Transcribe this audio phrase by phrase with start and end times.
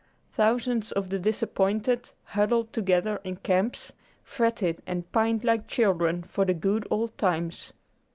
[0.31, 3.91] Thousands of the disappointed, huddled together in camps,
[4.23, 7.71] fretted and pined like children for the "good old times."